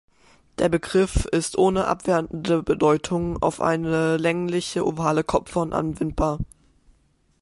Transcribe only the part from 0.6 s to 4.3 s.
Begriff ist ohne abwertende Bedeutung auf eine